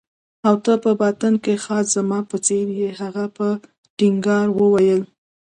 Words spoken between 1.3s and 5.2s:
کې خاص زما په څېر يې. هغه په ټینګار وویل.